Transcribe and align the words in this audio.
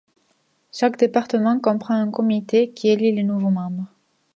Chaque 0.71 0.97
département 0.97 1.59
comprend 1.59 1.93
un 1.93 2.09
comité 2.09 2.71
qui 2.71 2.87
élit 2.89 3.11
les 3.11 3.21
nouveaux 3.21 3.51
membres. 3.51 3.85